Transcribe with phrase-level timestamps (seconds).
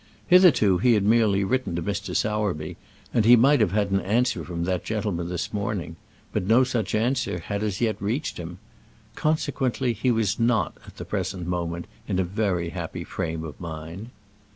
[0.27, 2.15] Hitherto he had merely written to Mr.
[2.15, 2.75] Sowerby,
[3.13, 5.95] and he might have had an answer from that gentleman this morning,
[6.33, 8.57] but no such answer had as yet reached him.
[9.13, 14.09] Consequently he was not, at the present moment, in a very happy frame of mind.